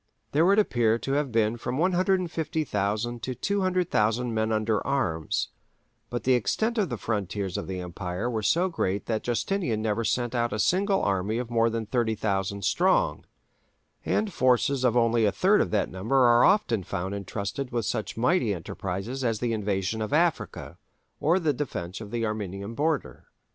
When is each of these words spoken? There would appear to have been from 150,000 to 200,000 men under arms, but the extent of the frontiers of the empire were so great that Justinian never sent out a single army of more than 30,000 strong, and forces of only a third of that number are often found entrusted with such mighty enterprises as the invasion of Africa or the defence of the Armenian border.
There 0.31 0.47
would 0.47 0.57
appear 0.57 0.97
to 0.97 1.11
have 1.11 1.31
been 1.31 1.57
from 1.57 1.77
150,000 1.77 3.21
to 3.21 3.35
200,000 3.35 4.33
men 4.33 4.51
under 4.51 4.87
arms, 4.87 5.49
but 6.09 6.23
the 6.23 6.33
extent 6.33 6.79
of 6.79 6.89
the 6.89 6.97
frontiers 6.97 7.55
of 7.55 7.67
the 7.67 7.79
empire 7.81 8.27
were 8.27 8.41
so 8.41 8.67
great 8.67 9.05
that 9.05 9.21
Justinian 9.21 9.79
never 9.83 10.03
sent 10.03 10.33
out 10.33 10.53
a 10.53 10.57
single 10.57 11.03
army 11.03 11.37
of 11.37 11.51
more 11.51 11.69
than 11.69 11.85
30,000 11.85 12.65
strong, 12.65 13.25
and 14.03 14.33
forces 14.33 14.83
of 14.83 14.97
only 14.97 15.25
a 15.25 15.31
third 15.31 15.61
of 15.61 15.69
that 15.69 15.91
number 15.91 16.15
are 16.15 16.43
often 16.45 16.81
found 16.81 17.13
entrusted 17.13 17.71
with 17.71 17.85
such 17.85 18.17
mighty 18.17 18.55
enterprises 18.55 19.23
as 19.23 19.37
the 19.37 19.53
invasion 19.53 20.01
of 20.01 20.11
Africa 20.11 20.79
or 21.19 21.37
the 21.39 21.53
defence 21.53 22.01
of 22.01 22.09
the 22.09 22.25
Armenian 22.25 22.73
border. 22.73 23.27